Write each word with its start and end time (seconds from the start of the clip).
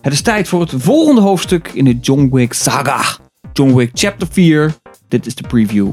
Het 0.00 0.12
is 0.12 0.22
tijd 0.22 0.48
voor 0.48 0.60
het 0.60 0.72
volgende 0.76 1.20
hoofdstuk 1.20 1.68
in 1.68 1.84
de 1.84 1.98
John 1.98 2.28
Wick 2.32 2.52
saga. 2.52 3.16
John 3.52 3.74
Wick 3.74 3.90
Chapter 3.94 4.28
4. 4.30 4.74
Dit 5.08 5.26
is 5.26 5.34
de 5.34 5.46
preview. 5.48 5.92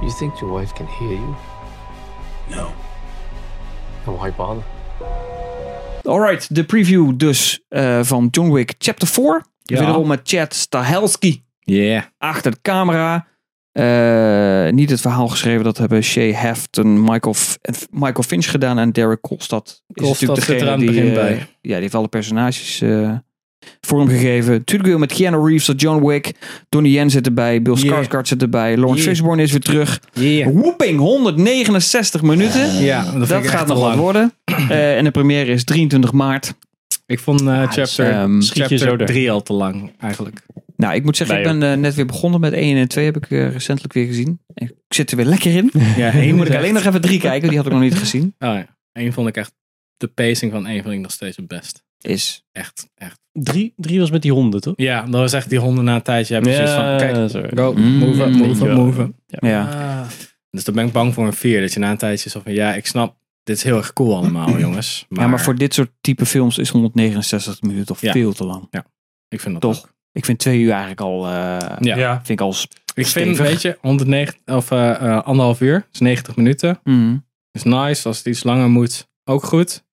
You 0.00 0.12
think 0.18 0.34
your 0.40 0.58
wife 0.60 0.74
can 0.74 0.86
hear 0.86 1.12
you? 1.12 1.34
No. 2.50 2.70
Then 4.04 4.14
why 4.16 4.30
bother? 4.36 4.62
Alright, 6.04 6.54
de 6.54 6.64
preview 6.64 7.12
dus 7.16 7.64
eh, 7.68 7.98
van 8.02 8.28
John 8.30 8.52
Wick 8.52 8.74
Chapter 8.78 9.08
4. 9.08 9.44
Ja. 9.62 9.78
Wederom 9.78 10.06
met 10.06 10.20
Chad 10.24 10.54
Stahelski 10.54 11.42
Yeah. 11.66 12.02
achter 12.18 12.50
de 12.50 12.58
camera. 12.62 13.26
Eh, 13.74 14.68
niet 14.72 14.90
het 14.90 15.00
verhaal 15.00 15.28
geschreven, 15.28 15.64
dat 15.64 15.78
hebben 15.78 16.02
Shay 16.02 16.32
Hefton, 16.32 17.00
Michael, 17.00 17.34
Michael 17.90 18.22
Finch 18.22 18.50
gedaan 18.50 18.78
en 18.78 18.92
Derek 18.92 19.22
Kolstad. 19.22 19.82
Is 19.94 20.20
natuurlijk 20.20 20.48
er 20.48 20.62
aan 20.62 20.68
het 20.68 20.78
die, 20.78 20.88
begin 20.88 21.08
eh, 21.08 21.14
bij. 21.14 21.46
Ja, 21.60 21.72
die 21.72 21.80
heeft 21.80 21.94
alle 21.94 22.08
personages 22.08 22.80
eh, 22.80 23.10
vormgegeven. 23.80 24.52
Natuurlijk 24.52 24.88
weer 24.88 24.98
met 24.98 25.12
Keanu 25.12 25.48
Reeves 25.48 25.72
John 25.76 26.06
Wick. 26.06 26.32
Donnie 26.68 26.92
Yen 26.92 27.10
zit 27.10 27.26
erbij, 27.26 27.62
Bill 27.62 27.74
Yeah. 27.74 28.04
Skarsgård 28.04 28.28
zit 28.28 28.42
erbij, 28.42 28.76
Lawrence 28.76 29.02
Yeah. 29.02 29.14
Fishburne 29.14 29.42
is 29.42 29.50
weer 29.50 29.60
terug. 29.60 30.00
Yeah. 30.12 30.52
Whooping, 30.54 30.98
169 30.98 32.22
minuten. 32.22 32.82
Ja, 32.82 33.12
dat, 33.12 33.46
gaat 33.46 33.66
nog 33.66 33.80
wat 33.80 33.96
worden. 33.96 34.32
Eh, 34.44 34.96
en 34.96 35.04
de 35.04 35.10
première 35.10 35.50
is 35.52 35.64
23 35.64 36.12
maart. 36.12 36.54
Ik 37.06 37.18
vond 37.18 37.40
eh, 37.40 37.74
dus, 37.74 37.94
chapter, 37.94 38.42
zo 38.42 38.52
chapter 38.54 39.00
er. 39.00 39.06
3 39.06 39.30
al 39.30 39.42
te 39.42 39.52
lang, 39.52 39.92
eigenlijk. 40.00 40.42
Nou, 40.84 40.96
ik 40.96 41.04
moet 41.04 41.16
zeggen, 41.16 41.36
ik 41.38 41.44
ben 41.44 41.62
eh, 41.62 41.78
net 41.78 41.94
weer 41.94 42.06
begonnen 42.06 42.40
met 42.40 42.52
1 42.52 42.76
en 42.76 42.88
2 42.88 43.04
heb 43.04 43.16
ik 43.16 43.30
eh, 43.30 43.52
recentelijk 43.52 43.92
weer 43.92 44.06
gezien. 44.06 44.40
Ik 44.54 44.72
zit 44.88 45.10
er 45.10 45.16
weer 45.16 45.26
lekker 45.26 45.56
in. 45.56 45.70
Ja, 45.96 46.12
Nu 46.12 46.20
één 46.20 46.34
moet 46.36 46.48
ik 46.48 46.54
alleen 46.54 46.74
nog 46.74 46.84
even 46.84 47.00
3 47.00 47.18
kijken, 47.20 47.48
die 47.48 47.56
had 47.56 47.66
ik 47.66 47.72
nog 47.72 47.80
niet 47.82 47.94
gezien. 47.94 48.34
Oh 48.38 48.58
ja, 48.92 49.12
vond 49.12 49.28
ik 49.28 49.36
echt... 49.36 49.54
De 49.96 50.06
pacing 50.08 50.52
van 50.52 50.66
één 50.66 50.82
vond 50.82 50.94
ik 50.94 51.00
nog 51.00 51.10
steeds 51.10 51.36
het 51.36 51.46
best. 51.48 51.84
Is 52.00 52.44
Echt, 52.52 52.88
echt. 52.94 53.20
Drie, 53.32 53.72
drie 53.76 54.00
was 54.00 54.10
met 54.10 54.22
die 54.22 54.32
honden, 54.32 54.60
toch? 54.60 54.74
Ja, 54.76 55.02
dat 55.02 55.20
was 55.20 55.32
echt 55.32 55.50
die 55.50 55.58
honden 55.58 55.84
na 55.84 55.94
een 55.94 56.02
tijdje. 56.02 56.34
Heb 56.34 56.44
je 56.44 56.54
zoiets 56.54 56.72
van, 56.72 56.96
kijk, 56.96 57.30
sorry. 57.30 57.50
go, 57.56 57.72
Mm, 57.72 57.98
move, 57.98 58.24
weet 58.24 58.36
move, 58.36 58.66
move. 58.74 59.12
ja. 59.26 59.60
Ah. 60.00 60.08
Dus 60.50 60.64
dan 60.64 60.74
ben 60.74 60.86
ik 60.86 60.92
bang 60.92 61.14
voor 61.14 61.26
een 61.26 61.32
4. 61.32 61.60
Dat 61.60 61.72
je 61.72 61.78
na 61.80 61.90
een 61.90 61.96
tijdje 61.96 62.30
zo 62.30 62.40
van, 62.40 62.52
ja, 62.52 62.74
ik 62.74 62.86
snap, 62.86 63.16
dit 63.42 63.56
is 63.56 63.62
heel 63.62 63.76
erg 63.76 63.92
cool 63.92 64.16
allemaal, 64.16 64.58
jongens. 64.66 65.06
Maar, 65.08 65.24
ja, 65.24 65.30
maar 65.30 65.40
voor 65.40 65.54
dit 65.54 65.74
soort 65.74 65.90
type 66.00 66.26
films 66.26 66.58
is 66.58 66.68
169 66.68 67.60
minuten 67.62 67.86
toch 67.86 68.00
Ja. 68.00 68.12
veel 68.12 68.32
te 68.32 68.44
lang. 68.44 68.68
ik 69.28 69.40
vind 69.40 69.60
dat 69.60 69.62
Toch? 69.74 69.84
ook. 69.84 69.93
Ik 70.14 70.24
vind 70.24 70.38
twee 70.38 70.60
uur 70.60 70.70
eigenlijk 70.70 71.00
al, 71.00 71.26
eh, 71.26 71.76
Ja. 71.80 72.14
vind 72.16 72.28
ik 72.28 72.40
al 72.40 72.52
s- 72.52 72.66
Ik 72.94 73.06
vind, 73.06 73.36
weet 73.36 73.62
je, 73.62 73.78
109, 73.80 74.34
of 74.46 74.70
eh, 74.70 74.90
eh, 74.90 75.22
anderhalf 75.22 75.60
uur, 75.60 75.86
is 75.92 75.98
90 76.00 76.36
minuten. 76.36 76.80
mm. 76.84 77.24
Is 77.52 77.62
nice. 77.62 78.08
Als 78.08 78.18
het 78.18 78.26
iets 78.26 78.42
langer 78.42 78.70
moet, 78.70 79.08
ook 79.24 79.44
goed. 79.44 79.84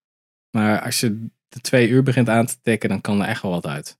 Maar 0.57 0.81
als 0.81 0.99
je 0.99 1.25
de 1.49 1.59
twee 1.61 1.87
uur 1.89 2.03
begint 2.03 2.29
aan 2.29 2.45
te 2.45 2.55
tikken, 2.61 2.89
dan 2.89 3.01
kan 3.01 3.21
er 3.21 3.27
echt 3.27 3.41
wel 3.41 3.51
wat 3.51 3.65
uit. 3.67 3.97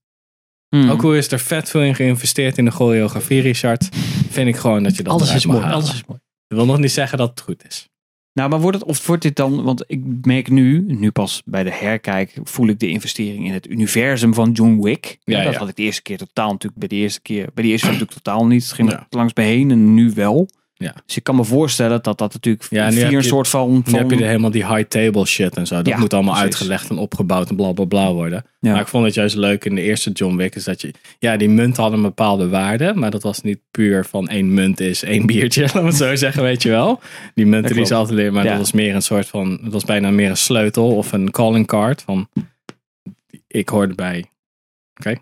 Mm. 0.69 0.89
Ook 0.89 1.03
al 1.03 1.16
is 1.16 1.31
er 1.31 1.39
vet 1.39 1.69
veel 1.69 1.81
in 1.81 1.95
geïnvesteerd 1.95 2.58
in 2.58 2.66
de 2.66 2.72
choreografie, 2.72 3.41
Richard, 3.41 3.89
vind 4.30 4.47
ik 4.47 4.56
gewoon 4.56 4.83
dat 4.83 4.95
je 4.95 5.03
dat 5.03 5.13
Alles 5.13 5.23
eruit 5.28 5.39
is 5.39 5.45
mag 5.45 5.56
mooi. 5.56 5.67
halen. 5.67 5.83
Alles 5.83 5.95
is 5.95 6.06
mooi. 6.08 6.19
Dat 6.47 6.58
wil 6.58 6.67
nog 6.67 6.78
niet 6.78 6.91
zeggen 6.91 7.17
dat 7.17 7.30
het 7.30 7.41
goed 7.41 7.66
is. 7.67 7.89
Nou, 8.33 8.49
maar 8.49 8.59
wordt 8.59 8.77
het, 8.77 8.87
of 8.87 9.07
wordt 9.07 9.21
dit 9.21 9.35
dan, 9.35 9.63
want 9.63 9.83
ik 9.87 10.01
merk 10.21 10.49
nu, 10.49 10.83
nu 10.87 11.11
pas 11.11 11.41
bij 11.45 11.63
de 11.63 11.71
herkijk, 11.71 12.38
voel 12.43 12.67
ik 12.67 12.79
de 12.79 12.88
investering 12.88 13.45
in 13.45 13.53
het 13.53 13.67
universum 13.67 14.33
van 14.33 14.51
John 14.51 14.81
Wick. 14.81 15.17
Ja, 15.23 15.43
dat 15.43 15.53
ja. 15.53 15.59
had 15.59 15.69
ik 15.69 15.75
de 15.75 15.83
eerste 15.83 16.01
keer 16.01 16.17
totaal 16.17 16.51
natuurlijk, 16.51 16.79
bij 16.79 16.88
de 16.88 16.95
eerste 16.95 17.21
keer, 17.21 17.49
bij 17.53 17.63
de 17.63 17.69
eerste 17.69 17.88
film 17.88 17.99
natuurlijk 17.99 18.23
totaal 18.23 18.47
niet. 18.47 18.63
Het 18.63 18.71
ging 18.71 18.91
er 18.91 19.05
langs 19.09 19.33
me 19.33 19.43
heen 19.43 19.71
en 19.71 19.93
nu 19.93 20.11
wel. 20.13 20.49
Ja. 20.81 20.93
Dus 21.05 21.15
ik 21.17 21.23
kan 21.23 21.35
me 21.35 21.43
voorstellen 21.43 22.01
dat 22.03 22.17
dat 22.17 22.33
natuurlijk 22.33 22.65
Ja, 22.69 22.89
nu 22.89 22.95
via 22.95 23.11
een 23.17 23.23
soort 23.23 23.47
van... 23.47 23.71
Nu 23.73 23.81
van 23.85 23.93
heb 23.93 24.09
je 24.11 24.15
er 24.17 24.25
helemaal 24.25 24.51
die 24.51 24.65
high 24.67 24.88
table 24.88 25.25
shit 25.25 25.55
en 25.55 25.67
zo. 25.67 25.75
Dat 25.75 25.88
Ja, 25.88 25.97
moet 25.97 26.13
allemaal 26.13 26.33
precies. 26.33 26.51
uitgelegd 26.51 26.89
en 26.89 26.97
opgebouwd 26.97 27.49
en 27.49 27.55
bla 27.55 27.71
bla 27.71 27.85
bla 27.85 28.13
worden. 28.13 28.45
Ja. 28.59 28.71
Maar 28.71 28.81
ik 28.81 28.88
vond 28.88 29.05
het 29.05 29.13
juist 29.13 29.35
leuk 29.35 29.65
in 29.65 29.75
de 29.75 29.81
eerste 29.81 30.11
John 30.11 30.35
Wick 30.35 30.55
is 30.55 30.63
dat 30.63 30.81
je... 30.81 30.93
Ja, 31.19 31.38
die 31.38 31.49
munten 31.49 31.81
hadden 31.81 31.99
een 31.99 32.05
bepaalde 32.05 32.49
waarde. 32.49 32.94
Maar 32.95 33.11
dat 33.11 33.23
was 33.23 33.41
niet 33.41 33.59
puur 33.72 34.06
van 34.06 34.28
één 34.28 34.53
munt 34.53 34.79
is 34.79 35.03
één 35.03 35.25
biertje. 35.25 35.61
Laten 35.66 35.81
we 35.81 35.88
het 35.88 35.95
zo 35.95 36.16
zeggen, 36.16 36.44
weet 36.44 36.61
je 36.61 36.69
wel. 36.69 37.00
Die 37.35 37.45
munten 37.45 37.75
die 37.75 37.85
ze 37.85 37.94
altijd 37.95 38.16
leren. 38.17 38.33
Maar 38.33 38.44
dat 38.44 38.57
was 38.57 38.72
meer 38.72 38.95
een 38.95 39.01
soort 39.01 39.27
van... 39.27 39.59
Het 39.63 39.73
was 39.73 39.83
bijna 39.83 40.11
meer 40.11 40.29
een 40.29 40.38
sleutel 40.38 40.95
of 40.95 41.11
een 41.11 41.31
calling 41.31 41.67
card. 41.67 42.01
Van 42.01 42.29
ik 43.47 43.69
hoorde 43.69 43.94
bij... 43.95 44.25
Oké, 45.00 45.16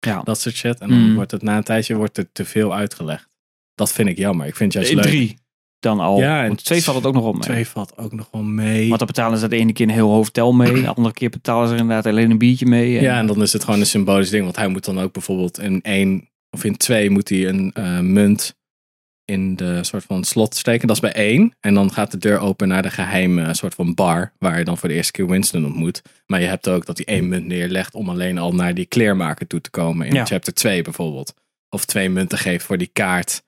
Ja. 0.00 0.20
dat 0.22 0.40
soort 0.40 0.54
shit. 0.54 0.78
En 0.80 0.88
dan 0.88 0.98
Mm. 0.98 1.14
wordt 1.14 1.30
het 1.30 1.42
na 1.42 1.56
een 1.56 1.62
tijdje 1.62 1.94
wordt 1.94 2.18
er 2.18 2.26
te 2.32 2.44
veel 2.44 2.74
uitgelegd. 2.74 3.28
Dat 3.74 3.92
vind 3.92 4.08
ik 4.08 4.16
jammer. 4.18 4.46
Ik 4.46 4.56
vind 4.56 4.74
het 4.74 4.82
juist 4.82 4.90
in 4.90 5.10
leuk. 5.10 5.18
drie 5.20 5.42
dan 5.80 6.00
al. 6.00 6.18
Ja, 6.18 6.44
en 6.44 6.56
twee 6.56 6.82
valt 6.82 6.96
het 6.96 7.06
ook 7.06 7.14
nog 7.14 7.22
wel 7.22 7.32
mee. 7.32 7.40
Twee 7.40 7.66
valt 7.68 7.98
ook 7.98 8.12
nog 8.12 8.28
wel 8.32 8.42
mee. 8.42 8.86
Want 8.86 8.98
dan 8.98 9.06
betalen 9.08 9.38
ze 9.38 9.48
de 9.48 9.56
ene 9.56 9.72
keer 9.72 9.86
een 9.86 9.92
heel 9.92 10.10
hotel 10.10 10.52
mee. 10.52 10.72
De 10.82 10.88
andere 10.94 11.14
keer 11.14 11.30
betalen 11.30 11.68
ze 11.68 11.74
er 11.74 11.80
inderdaad 11.80 12.06
alleen 12.06 12.30
een 12.30 12.38
biertje 12.38 12.66
mee. 12.66 12.96
En- 12.96 13.02
Ja, 13.02 13.18
en 13.18 13.26
dan 13.26 13.42
is 13.42 13.52
het 13.52 13.64
gewoon 13.64 13.80
een 13.80 13.86
symbolisch 13.86 14.30
ding. 14.30 14.44
Want 14.44 14.56
hij 14.56 14.68
moet 14.68 14.84
dan 14.84 15.00
ook 15.00 15.12
bijvoorbeeld 15.12 15.58
in 15.58 15.82
één 15.82 16.28
of 16.50 16.64
in 16.64 16.76
twee 16.76 17.10
moet 17.10 17.28
hij 17.28 17.48
een 17.48 17.72
eh, 17.72 18.00
munt 18.00 18.54
in 19.24 19.56
de 19.56 19.84
soort 19.84 20.04
van 20.04 20.24
slot 20.24 20.54
steken. 20.54 20.86
Dat 20.86 20.96
is 20.96 21.02
bij 21.02 21.12
één. 21.12 21.56
En 21.60 21.74
dan 21.74 21.92
gaat 21.92 22.10
de 22.10 22.18
deur 22.18 22.38
open 22.38 22.68
naar 22.68 22.82
de 22.82 22.90
geheime 22.90 23.54
soort 23.54 23.74
van 23.74 23.94
bar. 23.94 24.32
Waar 24.38 24.58
je 24.58 24.64
dan 24.64 24.78
voor 24.78 24.88
de 24.88 24.94
eerste 24.94 25.12
keer 25.12 25.26
Winston 25.28 25.64
ontmoet. 25.64 26.02
Maar 26.26 26.40
je 26.40 26.46
hebt 26.46 26.68
ook 26.68 26.86
dat 26.86 26.96
hij 26.96 27.06
één 27.06 27.28
munt 27.28 27.46
neerlegt 27.46 27.94
om 27.94 28.08
alleen 28.08 28.38
al 28.38 28.54
naar 28.54 28.74
die 28.74 28.86
kleermaker 28.86 29.46
toe 29.46 29.60
te 29.60 29.70
komen. 29.70 30.06
In 30.06 30.14
Ja. 30.14 30.24
chapter 30.24 30.54
2 30.54 30.82
bijvoorbeeld. 30.82 31.34
Of 31.68 31.84
twee 31.84 32.08
munten 32.08 32.38
geeft 32.38 32.64
voor 32.64 32.78
die 32.78 32.90
kaart 32.92 33.42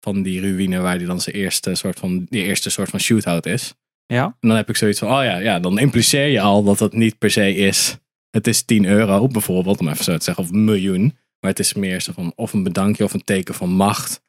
van 0.00 0.22
die 0.22 0.40
ruïne 0.40 0.78
waar 0.78 0.96
hij 0.96 1.04
dan 1.06 1.20
zijn 1.20 1.36
eerste 1.36 1.74
soort 1.74 1.98
van, 1.98 2.26
die 2.28 2.42
eerste 2.44 2.70
soort 2.70 2.88
van 2.90 3.00
shootout 3.00 3.46
is. 3.46 3.74
Ja. 4.06 4.24
En 4.24 4.48
dan 4.48 4.56
heb 4.56 4.68
ik 4.68 4.76
zoiets 4.76 4.98
van, 4.98 5.08
oh 5.08 5.24
ja, 5.24 5.36
ja, 5.36 5.60
dan 5.60 5.78
impliceer 5.78 6.26
je 6.26 6.40
al 6.40 6.62
dat 6.64 6.78
het 6.78 6.92
niet 6.92 7.18
per 7.18 7.30
se 7.30 7.54
is. 7.54 7.96
Het 8.30 8.46
is 8.46 8.62
10 8.62 8.84
euro 8.84 9.26
bijvoorbeeld, 9.26 9.80
om 9.80 9.88
even 9.88 10.04
zo 10.04 10.16
te 10.16 10.24
zeggen, 10.24 10.44
of 10.44 10.50
een 10.50 10.64
miljoen. 10.64 11.02
Maar 11.40 11.50
het 11.50 11.58
is 11.58 11.74
meer 11.74 12.00
zo 12.00 12.12
van, 12.12 12.32
of 12.36 12.52
een 12.52 12.62
bedankje 12.62 13.04
of 13.04 13.12
een 13.14 13.24
teken 13.24 13.54
van 13.54 13.70
macht. 13.70 14.22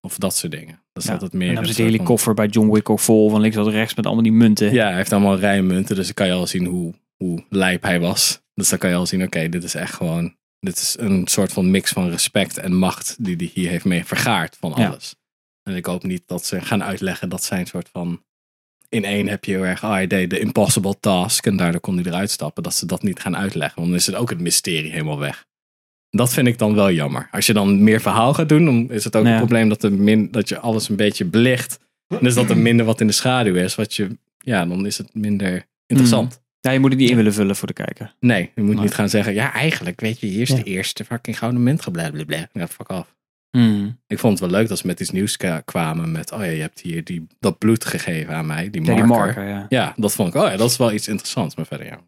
Of 0.00 0.16
dat 0.18 0.36
soort 0.36 0.52
dingen. 0.52 0.80
Dat 0.92 1.02
is 1.02 1.08
Ja. 1.08 1.12
altijd 1.14 1.32
meer 1.32 1.48
En 1.48 1.54
dan 1.54 1.64
zit 1.66 1.76
de 1.76 1.82
hele 1.82 1.96
van- 1.96 2.06
koffer 2.06 2.34
bij 2.34 2.46
John 2.46 2.70
Wick 2.72 2.90
ook 2.90 3.00
vol 3.00 3.30
van 3.30 3.40
links 3.40 3.56
tot 3.56 3.66
rechts 3.68 3.94
met 3.94 4.04
allemaal 4.06 4.22
die 4.24 4.32
munten. 4.32 4.72
Ja, 4.72 4.86
hij 4.86 4.96
heeft 4.96 5.12
allemaal 5.12 5.38
rijmunten, 5.38 5.96
dus 5.96 6.04
dan 6.04 6.14
kan 6.14 6.26
je 6.26 6.32
al 6.32 6.46
zien 6.46 6.64
hoe, 6.64 6.94
hoe 7.16 7.44
lijp 7.48 7.82
hij 7.82 8.00
was. 8.00 8.40
Dus 8.54 8.68
dan 8.68 8.78
kan 8.78 8.90
je 8.90 8.96
al 8.96 9.06
zien, 9.06 9.22
oké, 9.22 9.48
dit 9.48 9.64
is 9.64 9.74
echt 9.74 9.94
gewoon, 9.94 10.36
dit 10.66 10.76
is 10.76 10.96
een 10.98 11.26
soort 11.26 11.52
van 11.52 11.70
mix 11.70 11.90
van 11.90 12.08
respect 12.10 12.58
en 12.58 12.74
macht 12.74 13.14
die 13.18 13.36
hij 13.36 13.50
hier 13.54 13.68
heeft 13.70 13.84
mee 13.84 14.04
vergaard 14.04 14.56
van 14.60 14.72
Ja. 14.76 14.86
alles. 14.88 15.14
En 15.62 15.76
ik 15.76 15.86
hoop 15.86 16.02
niet 16.02 16.22
dat 16.26 16.44
ze 16.46 16.60
gaan 16.60 16.84
uitleggen 16.84 17.28
dat 17.28 17.44
zijn 17.44 17.66
soort 17.66 17.88
van, 17.92 18.22
in 18.88 19.04
één 19.04 19.28
heb 19.28 19.44
je 19.44 19.52
heel 19.52 19.64
erg, 19.66 19.84
oh, 19.84 19.90
hij 19.90 20.06
deed 20.06 20.30
de 20.30 20.38
impossible 20.38 20.96
task 21.00 21.46
en 21.46 21.56
daardoor 21.56 21.80
kon 21.80 21.94
hij 21.96 22.04
eruit 22.04 22.30
stappen. 22.30 22.62
Dat 22.62 22.74
ze 22.74 22.86
dat 22.86 23.02
niet 23.02 23.20
gaan 23.20 23.36
uitleggen, 23.36 23.76
want 23.76 23.88
dan 23.88 23.98
is 23.98 24.06
het 24.06 24.14
ook 24.14 24.30
het 24.30 24.40
mysterie 24.40 24.90
helemaal 24.90 25.18
weg. 25.18 25.46
Dat 26.10 26.32
vind 26.32 26.46
ik 26.46 26.58
dan 26.58 26.74
wel 26.74 26.90
jammer. 26.92 27.28
Als 27.30 27.46
je 27.46 27.52
dan 27.52 27.82
meer 27.84 28.00
verhaal 28.00 28.34
gaat 28.34 28.48
doen, 28.48 28.64
dan 28.64 28.90
is 28.90 29.04
het 29.04 29.16
ook 29.16 29.24
Ja. 29.24 29.30
een 29.32 29.38
probleem 29.38 29.68
dat, 29.68 29.82
er 29.82 29.92
min, 29.92 30.30
dat 30.30 30.48
je 30.48 30.58
alles 30.58 30.88
een 30.88 30.96
beetje 30.96 31.24
belicht. 31.24 31.78
En 32.08 32.18
dus 32.20 32.34
dat 32.34 32.50
er 32.50 32.56
minder 32.58 32.86
wat 32.86 33.00
in 33.00 33.06
de 33.06 33.12
schaduw 33.12 33.54
is, 33.54 33.74
wat 33.74 33.94
je, 33.94 34.18
ja, 34.38 34.66
dan 34.66 34.86
is 34.86 34.98
het 34.98 35.14
minder 35.14 35.66
interessant. 35.86 36.40
Ja, 36.66 36.72
je 36.72 36.78
moet 36.80 36.90
het 36.90 37.00
niet 37.00 37.10
in 37.10 37.16
willen 37.16 37.32
vullen 37.34 37.56
voor 37.56 37.66
de 37.66 37.72
kijker. 37.74 38.14
Nee, 38.20 38.50
je 38.54 38.62
moet 38.62 38.80
niet 38.80 38.94
gaan 38.94 39.08
zeggen, 39.08 39.34
ja, 39.34 39.52
eigenlijk, 39.52 40.00
weet 40.00 40.20
je, 40.20 40.26
hier 40.26 40.40
is 40.40 40.48
Ja. 40.48 40.54
de 40.56 40.62
eerste 40.62 41.04
fucking 41.04 41.38
gouden 41.38 41.62
munt 41.62 41.82
geblablabla. 41.82 42.48
Ja, 42.52 42.66
fuck 42.68 42.88
af. 42.88 43.14
Hmm. 43.50 43.98
Ik 44.06 44.18
vond 44.18 44.38
het 44.40 44.50
wel 44.50 44.58
leuk 44.60 44.68
dat 44.68 44.78
ze 44.78 44.86
met 44.86 45.00
iets 45.00 45.10
nieuws 45.10 45.36
kwamen 45.64 46.12
met, 46.12 46.32
oh 46.32 46.38
ja, 46.38 46.44
je 46.50 46.60
hebt 46.60 46.80
hier 46.80 47.04
die, 47.04 47.26
dat 47.40 47.58
bloed 47.58 47.84
gegeven 47.84 48.34
aan 48.34 48.46
mij, 48.46 48.70
die 48.70 48.80
Ja, 48.82 48.86
marker. 48.86 49.06
die 49.06 49.16
marker, 49.16 49.48
ja. 49.48 49.66
Ja, 49.68 49.94
dat 49.96 50.12
vond 50.14 50.34
ik, 50.34 50.42
oh 50.42 50.50
ja, 50.50 50.56
dat 50.56 50.70
is 50.70 50.76
wel 50.76 50.92
iets 50.92 51.08
interessants, 51.08 51.54
maar 51.56 51.66
verder 51.66 51.86
ja. 51.86 52.00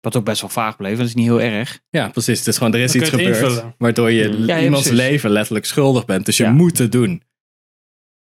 Wat 0.00 0.16
ook 0.16 0.24
best 0.24 0.40
wel 0.40 0.50
vaag 0.50 0.76
bleef, 0.76 0.96
dat 0.96 1.06
is 1.06 1.14
niet 1.14 1.26
heel 1.26 1.40
erg. 1.40 1.80
Ja, 1.90 2.08
precies. 2.08 2.38
Het 2.38 2.48
is 2.48 2.56
gewoon, 2.56 2.74
er 2.74 2.80
is 2.80 2.92
Dan 2.92 3.00
iets 3.00 3.10
gebeurd, 3.10 3.28
invullen. 3.36 3.74
waardoor 3.78 4.10
je 4.10 4.28
iemands 4.28 4.68
precies. 4.68 4.90
leven 4.90 5.30
letterlijk 5.30 5.64
schuldig 5.66 6.04
bent. 6.04 6.24
Dus 6.26 6.36
je 6.36 6.44
Ja. 6.44 6.50
moet 6.52 6.78
het 6.78 6.92
doen. 6.92 7.22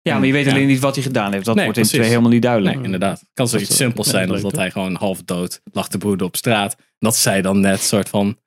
Ja, 0.03 0.19
maar 0.19 0.27
je 0.27 0.33
weet 0.33 0.45
Ja. 0.45 0.51
alleen 0.53 0.67
niet 0.67 0.79
wat 0.81 0.95
hij 0.95 1.05
gedaan 1.05 1.33
heeft. 1.33 1.45
Dat 1.45 1.55
Nee, 1.55 1.65
wordt 1.65 1.79
in 1.79 1.85
precies. 1.85 1.99
twee 2.01 2.11
helemaal 2.11 2.33
niet 2.33 2.43
duidelijk. 2.43 2.75
Nee, 2.75 2.85
inderdaad. 2.85 3.21
Het 3.21 3.29
kan 3.35 3.49
zoiets 3.49 3.77
simpels 3.77 4.09
zijn 4.09 4.31
als 4.31 4.41
dat 4.43 4.57
hij 4.57 4.71
gewoon 4.71 4.95
half 4.95 5.23
dood 5.23 5.61
lag 5.73 5.89
te 5.89 5.99
broeden 5.99 6.27
op 6.27 6.37
straat. 6.37 6.77
Dat 6.99 7.17
zij 7.17 7.43
dan 7.43 7.61
net 7.61 7.81
soort 7.81 8.09
van 8.09 8.39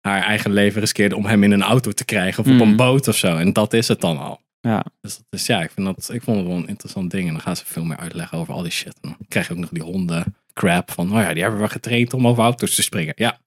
haar 0.00 0.22
eigen 0.22 0.52
leven 0.52 0.80
riskeerde 0.80 1.16
om 1.16 1.26
hem 1.26 1.42
in 1.42 1.52
een 1.52 1.62
auto 1.62 1.90
te 1.90 2.04
krijgen 2.04 2.44
of 2.44 2.50
op 2.50 2.54
Mhm. 2.56 2.62
een 2.62 2.76
boot 2.76 3.08
of 3.08 3.16
zo. 3.16 3.36
En 3.36 3.52
dat 3.52 3.72
is 3.72 3.88
het 3.88 4.00
dan 4.00 4.18
al. 4.18 4.40
Ja. 4.60 4.84
Dus, 5.00 5.16
dat 5.16 5.24
is, 5.40 5.46
ja, 5.46 5.62
ik, 5.62 5.70
vind 5.74 5.86
dat, 5.86 6.10
ik 6.12 6.22
vond 6.22 6.36
het 6.38 6.46
wel 6.46 6.56
een 6.56 6.68
interessant 6.68 7.10
ding. 7.10 7.26
En 7.26 7.32
dan 7.32 7.42
gaan 7.42 7.56
ze 7.56 7.62
veel 7.66 7.84
meer 7.84 7.96
uitleggen 7.96 8.38
over 8.38 8.54
al 8.54 8.62
die 8.62 8.72
shit. 8.72 8.94
En 9.00 9.08
dan 9.08 9.16
krijg 9.28 9.46
je 9.48 9.52
ook 9.52 9.58
nog 9.58 9.70
die 9.70 9.82
honden 9.82 10.36
crap 10.52 10.90
van, 10.90 11.08
oh 11.16 11.20
ja, 11.22 11.32
die 11.32 11.42
hebben 11.42 11.60
we 11.60 11.68
getraind 11.68 12.14
om 12.14 12.26
over 12.26 12.42
auto's 12.42 12.74
te 12.74 12.82
springen. 12.82 13.12
Ja, 13.16 13.38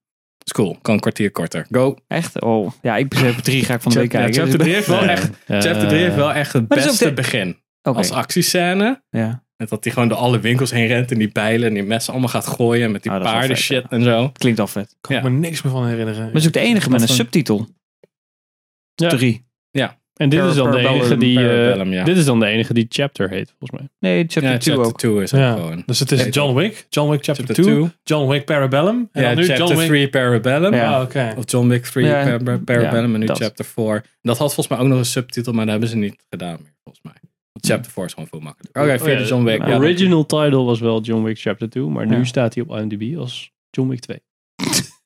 is 0.50 0.64
cool. 0.64 0.78
Kan 0.82 0.94
een 0.94 1.00
kwartier 1.00 1.30
korter. 1.30 1.66
Go. 1.70 1.96
Echt? 2.06 2.40
Oh, 2.40 2.70
ja, 2.82 2.96
ik 2.96 3.08
besef 3.08 3.40
drie 3.40 3.64
ga 3.64 3.74
ik 3.74 3.80
van 3.80 3.92
de 3.92 3.98
week 3.98 4.12
Ja, 4.12 4.18
kijken. 4.18 4.34
chapter 4.36 4.58
Dus- 4.58 4.62
3 4.66 4.74
heeft 4.74 4.86
wel 4.86 5.02
echt, 5.08 5.30
Ja. 5.46 5.60
chapter 5.60 5.88
3 5.88 6.00
heeft 6.02 6.14
wel 6.16 6.32
echt 6.32 6.52
het 6.52 6.68
beste 6.68 7.04
de- 7.04 7.12
begin. 7.12 7.56
Als 7.82 8.10
actiescène. 8.10 9.02
ja. 9.10 9.44
Met 9.56 9.68
dat 9.68 9.84
hij 9.84 9.92
gewoon 9.92 10.08
door 10.08 10.18
alle 10.18 10.38
winkels 10.40 10.70
heen 10.70 10.86
rent 10.86 11.10
en 11.12 11.18
die 11.18 11.32
bijlen 11.32 11.68
en 11.68 11.74
die 11.74 11.82
messen 11.82 12.12
allemaal 12.12 12.30
gaat 12.30 12.46
gooien 12.46 12.90
met 12.90 13.02
die 13.02 13.12
Ah, 13.12 13.22
paarden 13.22 13.56
vet, 13.56 13.64
shit 13.64 13.82
ja. 13.82 13.88
en 13.90 14.02
zo. 14.02 14.30
Klinkt 14.32 14.60
al 14.60 14.66
vet. 14.66 14.96
kan 15.00 15.16
Ja. 15.16 15.22
ik 15.22 15.28
me 15.30 15.38
niks 15.38 15.62
meer 15.62 15.72
van 15.72 15.86
herinneren. 15.86 16.20
Maar 16.22 16.26
het 16.32 16.40
is 16.40 16.46
ook 16.46 16.52
de 16.52 16.60
enige 16.60 16.90
met 16.90 17.00
een 17.02 17.08
subtitel. 17.08 17.68
Ja. 18.94 19.08
Drie. 19.08 19.48
En 20.20 20.28
dit 20.28 20.44
is 20.44 20.54
dan 20.54 20.70
de 20.70 20.78
enige 20.78 21.16
die... 21.16 21.38
eh, 21.50 21.84
ja. 21.92 22.04
Dit 22.04 22.16
is 22.16 22.24
dan 22.24 22.40
de 22.40 22.46
enige 22.46 22.74
die 22.74 22.86
chapter 22.88 23.28
heet, 23.30 23.54
volgens 23.58 23.80
mij. 23.80 23.88
Nee, 24.10 24.18
chapter 24.28 24.42
Ja, 24.52 24.58
2 24.58 24.74
chapter 24.74 24.92
ook. 24.92 24.98
2 24.98 25.22
is 25.22 25.34
ook 25.34 25.40
Ja. 25.40 25.54
gewoon. 25.54 25.82
Dus 25.86 25.98
het 26.00 26.12
is 26.12 26.26
John 26.30 26.54
Wick, 26.54 26.86
John 26.88 27.10
Wick 27.10 27.24
Chapter 27.24 27.44
Chapter 27.46 27.64
2, 27.64 27.74
2. 27.76 27.90
John 28.02 28.28
Wick 28.30 28.44
Parabellum. 28.44 29.08
En 29.12 29.22
Ja, 29.22 29.28
dan 29.28 29.36
nu 29.38 29.44
chapter 29.44 29.66
John 29.66 29.78
Wick... 29.78 29.88
3 29.88 30.08
Parabellum. 30.08 30.74
Ja. 30.74 30.94
Ah, 30.96 31.02
oké. 31.02 31.34
Of 31.36 31.50
John 31.50 31.68
Wick 31.68 31.84
3 31.84 32.06
Ja, 32.06 32.38
Par- 32.38 32.58
Parabellum 32.58 33.08
ja, 33.08 33.14
en 33.14 33.18
nu 33.20 33.26
dat. 33.26 33.38
chapter 33.38 33.64
4. 33.64 34.04
Dat 34.22 34.38
had 34.38 34.54
volgens 34.54 34.68
mij 34.68 34.78
ook 34.78 34.86
nog 34.86 34.98
een 34.98 35.04
subtitel, 35.04 35.52
maar 35.52 35.62
dat 35.64 35.70
hebben 35.70 35.88
ze 35.90 35.96
niet 35.96 36.24
gedaan 36.30 36.56
meer, 36.62 36.72
volgens 36.84 37.04
mij. 37.04 37.14
Want 37.52 37.66
chapter 37.66 37.92
4 37.92 38.04
is 38.04 38.12
gewoon 38.12 38.28
veel 38.28 38.40
makkelijker. 38.40 38.82
Oké, 38.82 38.92
Oh, 38.92 38.98
vierde 39.00 39.22
ja, 39.22 39.28
John 39.28 39.44
Wick. 39.44 39.60
De 39.64 39.70
Ja, 39.70 39.76
original 39.76 40.26
title 40.26 40.62
was 40.62 40.80
wel 40.80 41.00
John 41.00 41.22
Wick 41.24 41.38
Chapter 41.38 41.70
2, 41.70 41.82
maar 41.84 42.06
nu 42.06 42.16
Ja. 42.16 42.24
staat 42.24 42.54
hij 42.54 42.64
op 42.68 42.78
IMDb 42.78 43.16
als 43.18 43.52
John 43.70 43.88
Wick 43.88 44.00
2. 44.00 44.18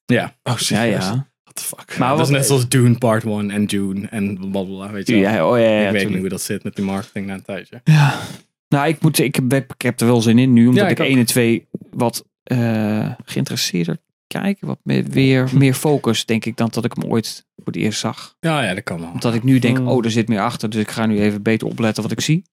ja. 0.07 0.35
Oh, 0.43 0.59
Ja, 0.59 0.83
ja. 0.83 1.29
What 1.55 1.77
the 1.77 1.77
fuck? 1.77 1.99
Maar 1.99 2.17
dat 2.17 2.27
is 2.27 2.33
net 2.33 2.47
zoals 2.47 2.69
Dune 2.69 2.99
Part 2.99 3.25
1 3.25 3.51
en 3.51 3.67
Dune 3.67 4.07
en 4.09 4.35
blablabla, 4.39 4.91
weet 4.93 5.07
je 5.07 5.13
wel. 5.15 5.23
Ja, 5.23 5.49
oh 5.51 5.59
ja, 5.59 5.65
ja, 5.65 5.87
ik 5.87 5.93
weet 5.93 6.09
niet 6.09 6.19
hoe 6.19 6.29
dat 6.29 6.43
zit 6.43 6.65
met 6.65 6.77
die 6.77 6.85
marketing 6.85 7.27
na 7.27 7.35
een 7.35 7.43
tijdje. 7.43 7.81
Ja. 7.85 8.21
Nou, 8.69 8.89
ik, 8.89 9.01
moet, 9.01 9.19
ik, 9.19 9.35
heb, 9.49 9.73
ik 9.73 9.83
heb 9.83 10.01
er 10.01 10.07
wel 10.07 10.23
zin 10.23 10.39
in 10.39 10.53
nu, 10.53 10.67
omdat 10.67 10.83
Ja, 10.85 10.89
ik, 10.91 10.99
ik 10.99 11.05
ook. 11.05 11.11
1 11.11 11.19
en 11.19 11.27
2 11.27 11.67
wat 11.91 12.25
eh, 12.43 13.13
geïnteresseerder 13.25 13.99
kijk. 14.27 14.59
Wat 14.61 14.79
meer, 14.83 15.05
weer 15.05 15.49
meer 15.55 15.75
focus, 15.75 16.25
denk 16.25 16.45
ik, 16.45 16.57
dan 16.57 16.69
dat 16.73 16.85
ik 16.85 16.93
hem 16.95 17.11
ooit 17.11 17.47
voor 17.57 17.67
het 17.73 17.77
eerst 17.77 18.01
zag. 18.01 18.37
Ja, 18.41 18.63
ja, 18.63 18.75
dat 18.75 18.85
kan 18.85 19.01
wel. 19.01 19.11
Omdat 19.11 19.35
ik 19.35 19.43
nu 19.43 19.59
denk, 19.59 19.77
Hmm. 19.77 19.89
oh, 19.89 20.05
er 20.05 20.11
zit 20.11 20.29
meer 20.29 20.41
achter. 20.41 20.71
Dus 20.71 20.81
ik 20.81 20.91
ga 20.91 21.07
nu 21.07 21.21
even 21.21 21.43
beter 21.43 21.67
opletten 21.69 22.03
wat 22.03 22.13
ik 22.13 22.21
zie. 22.21 22.45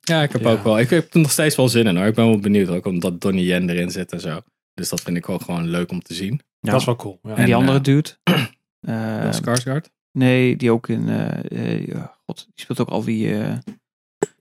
Ja, 0.00 0.22
ik 0.22 0.32
heb 0.32 0.40
Ja. 0.42 0.50
ook 0.50 0.64
wel. 0.64 0.78
Ik 0.78 0.90
heb 0.90 1.14
er 1.14 1.20
nog 1.20 1.30
steeds 1.30 1.56
wel 1.56 1.68
zin 1.68 1.86
in 1.86 1.96
hoor. 1.96 2.06
Ik 2.06 2.14
ben 2.14 2.26
wel 2.26 2.38
benieuwd 2.38 2.68
ook 2.68 2.86
omdat 2.86 3.20
Donnie 3.20 3.44
Yen 3.44 3.70
erin 3.70 3.90
zit 3.90 4.12
en 4.12 4.20
zo. 4.20 4.40
Dus 4.74 4.88
dat 4.88 5.00
vind 5.00 5.16
ik 5.16 5.26
wel 5.26 5.38
gewoon 5.38 5.68
leuk 5.68 5.90
om 5.90 6.02
te 6.02 6.14
zien. 6.14 6.40
Ja. 6.66 6.70
Dat 6.72 6.80
is 6.80 6.86
wel 6.86 6.96
cool. 6.96 7.18
Ja. 7.22 7.34
En 7.36 7.44
die 7.44 7.54
andere 7.54 7.78
eh, 7.78 7.84
dude? 7.84 8.10
Eh, 8.80 9.32
Skarsgård. 9.32 9.90
nee, 10.12 10.56
die 10.56 10.70
ook 10.70 10.88
in... 10.88 11.06
ja, 11.86 12.16
God, 12.26 12.36
die 12.54 12.64
speelt 12.64 12.80
ook 12.80 12.88
al 12.88 13.04
die 13.04 13.38
eh, 13.38 13.52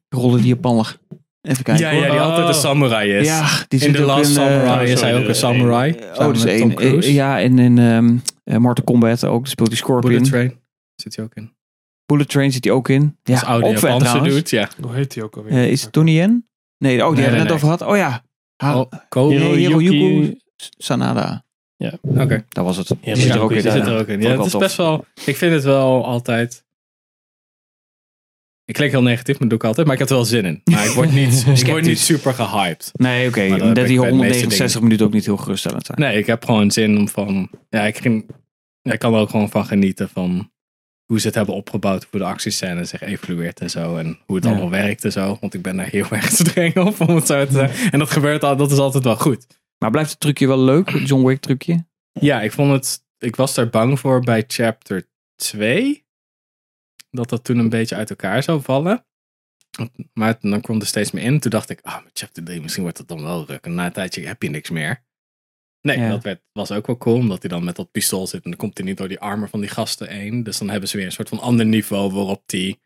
rollen 0.09 0.37
die 0.41 0.47
Japaner. 0.47 0.97
Even 1.41 1.63
kijken 1.63 1.85
Ja, 1.85 1.91
ja, 1.91 2.11
die 2.11 2.19
Oh. 2.19 2.25
altijd 2.25 2.47
een 2.47 2.53
samurai 2.53 3.11
is. 3.13 3.27
Ja, 3.27 3.47
die 3.67 3.79
in 3.79 3.85
zit 3.85 3.95
The 3.95 4.01
ook 4.01 4.07
Last 4.07 4.29
in, 4.29 4.35
Samurai 4.35 4.91
is 4.91 5.01
hij 5.01 5.15
ook 5.15 5.21
de- 5.21 5.27
een 5.27 5.35
samurai. 5.35 5.91
Oh, 6.13 6.27
met 6.27 6.45
één. 6.45 6.59
Tom 6.59 6.73
Cruise. 6.73 7.13
Ja, 7.13 7.39
en 7.41 7.59
in 7.59 7.77
ehm 7.77 8.17
eh, 8.43 8.57
Mortal 8.57 8.83
Kombat 8.83 9.23
ook. 9.23 9.47
Speelt 9.47 9.67
hij 9.67 9.77
Scorpion. 9.77 10.11
Bullet 10.11 10.29
Bullet, 10.31 10.49
Train 10.49 10.61
zit 10.95 11.15
hij 11.15 11.25
ook 11.25 11.35
in. 11.35 12.25
Train 12.27 12.51
zit 12.51 12.63
hij 12.63 12.73
ook 12.73 12.89
in. 12.89 13.17
Ja, 13.23 13.39
oude 13.41 13.65
ook 13.65 13.71
vet 13.73 13.81
Japanse 13.81 14.05
trouwens. 14.05 14.35
dude, 14.35 14.55
ja. 14.55 14.69
Hoe 14.81 14.93
heet 14.95 15.13
die 15.13 15.23
ook 15.23 15.37
alweer? 15.37 15.69
Is 15.69 15.81
het 15.83 15.93
Donnie 15.93 16.15
Yen? 16.15 16.47
Nee, 16.77 17.01
oh, 17.03 17.07
die 17.07 17.15
Nee, 17.15 17.23
hebben 17.23 17.23
we 17.23 17.23
nee, 17.23 17.31
net 17.31 17.43
nee. 17.43 17.53
over 17.53 17.67
gehad. 17.67 17.81
Oh 17.81 17.97
ja. 17.97 18.23
Ha- 18.63 18.79
Oh, 18.79 18.91
Ko- 19.09 19.27
Nee, 19.27 19.37
Hiroyuki- 19.39 19.57
Hiroyuki 19.57 20.39
Sanada. 21.77 22.23
Oké. 22.23 22.45
Dat 22.49 22.65
was 22.65 22.77
het. 22.77 22.87
Ja, 22.87 22.95
die 23.01 23.15
zit 23.23 23.33
er 23.33 23.39
ook 23.41 23.51
in. 23.51 23.61
Zit 23.61 23.73
Ja. 23.73 23.85
er 23.85 23.99
ook 23.99 24.07
in. 24.07 24.21
Ja, 24.21 24.37
het 24.37 24.45
is 24.45 24.57
best 24.57 24.75
wel... 24.77 25.05
Ik 25.25 25.35
vind 25.35 25.53
het 25.53 25.63
wel 25.63 26.05
altijd... 26.05 26.63
Ik 28.65 28.73
klink 28.73 28.91
heel 28.91 29.01
negatief, 29.01 29.39
maar 29.39 29.47
doe 29.47 29.57
ik 29.57 29.63
altijd. 29.63 29.85
Maar 29.85 29.95
ik 29.95 30.01
heb 30.01 30.09
er 30.09 30.15
wel 30.15 30.25
zin 30.25 30.45
in. 30.45 30.61
Maar 30.63 30.85
ik 30.85 30.91
word 30.91 31.11
niet, 31.11 31.45
ik 31.61 31.65
word 31.67 31.83
niet 31.85 31.99
super 31.99 32.33
gehyped. 32.33 32.91
Nee, 32.93 33.27
oké. 33.27 33.47
Maar 33.47 33.59
dat 33.59 33.59
die 33.59 33.73
bij 33.75 33.85
de 33.85 33.87
meeste 33.87 34.09
169 34.09 34.81
minuten 34.81 35.05
ook 35.05 35.13
niet 35.13 35.25
heel 35.25 35.37
geruststellend 35.37 35.85
zijn. 35.85 35.99
Nee, 35.99 36.17
ik 36.17 36.25
heb 36.25 36.45
gewoon 36.45 36.71
zin 36.71 36.97
om 36.97 37.07
van... 37.09 37.49
Ja, 37.69 37.81
ik, 37.81 37.97
ging, 37.97 38.25
ja, 38.81 38.91
ik 38.93 38.99
kan 38.99 39.13
er 39.13 39.19
ook 39.19 39.29
gewoon 39.29 39.49
van 39.49 39.65
genieten 39.65 40.09
van 40.09 40.51
hoe 41.05 41.19
ze 41.19 41.25
het 41.27 41.35
hebben 41.35 41.55
opgebouwd. 41.55 42.07
Hoe 42.11 42.19
de 42.19 42.25
actiescène 42.25 42.85
zich 42.85 43.01
evolueert 43.01 43.59
en 43.59 43.69
zo. 43.69 43.97
En 43.97 44.17
hoe 44.25 44.35
het 44.35 44.45
Ja. 44.45 44.51
allemaal 44.51 44.69
werkt 44.69 45.03
en 45.05 45.11
zo. 45.11 45.37
Want 45.41 45.53
ik 45.53 45.61
ben 45.61 45.75
daar 45.77 45.87
heel 45.89 46.07
erg 46.19 46.29
streng 46.31 46.77
op, 46.77 46.99
om 47.01 47.15
het 47.15 47.25
zo 47.27 47.45
te 47.45 47.51
zeggen. 47.51 47.91
En 47.91 47.99
dat 47.99 48.09
gebeurt 48.11 48.43
al, 48.43 48.55
dat 48.55 48.71
is 48.71 48.77
altijd 48.77 49.03
wel 49.03 49.15
goed. 49.17 49.47
Maar 49.85 49.93
blijft 49.93 50.11
het 50.11 50.19
trucje 50.19 50.47
wel 50.47 50.59
leuk? 50.59 50.89
Het 50.89 51.07
John 51.07 51.25
Wick 51.25 51.39
trucje? 51.39 51.85
Ja, 52.11 52.41
ik 52.41 52.51
vond 52.51 52.71
het... 52.71 53.05
Ik 53.17 53.35
was 53.35 53.53
daar 53.53 53.69
bang 53.69 53.99
voor 53.99 54.19
bij 54.21 54.43
chapter 54.47 55.07
2. 55.35 56.05
Dat 57.09 57.29
dat 57.29 57.43
toen 57.43 57.57
een 57.57 57.69
beetje 57.69 57.95
uit 57.95 58.09
elkaar 58.09 58.43
zou 58.43 58.61
vallen. 58.61 59.05
Maar 60.13 60.37
dan 60.41 60.61
kwam 60.61 60.79
er 60.79 60.85
steeds 60.85 61.11
meer 61.11 61.23
in. 61.23 61.39
Toen 61.39 61.51
dacht 61.51 61.69
ik, 61.69 61.79
ah, 61.81 62.03
met 62.03 62.11
chapter 62.13 62.43
3 62.43 62.61
misschien 62.61 62.83
wordt 62.83 62.97
het 62.97 63.07
dan 63.07 63.21
wel 63.23 63.45
ruk. 63.45 63.65
En 63.65 63.73
na 63.73 63.85
een 63.85 63.91
tijdje 63.91 64.25
heb 64.27 64.41
je 64.43 64.49
niks 64.49 64.69
meer. 64.69 65.03
Nee, 65.81 65.97
Ja. 65.99 66.09
dat 66.09 66.23
werd, 66.23 66.41
was 66.51 66.71
ook 66.71 66.87
wel 66.87 66.97
cool. 66.97 67.17
Omdat 67.17 67.41
hij 67.41 67.49
dan 67.49 67.63
met 67.63 67.75
dat 67.75 67.91
pistool 67.91 68.27
zit. 68.27 68.43
En 68.43 68.49
dan 68.49 68.59
komt 68.59 68.77
hij 68.77 68.87
niet 68.87 68.97
door 68.97 69.07
die 69.07 69.19
armen 69.19 69.49
van 69.49 69.59
die 69.59 69.69
gasten 69.69 70.09
heen. 70.09 70.43
Dus 70.43 70.57
dan 70.57 70.69
hebben 70.69 70.89
ze 70.89 70.97
weer 70.97 71.05
een 71.05 71.11
soort 71.11 71.29
van 71.29 71.39
ander 71.39 71.65
niveau 71.65 72.11
waarop 72.11 72.43
die 72.45 72.81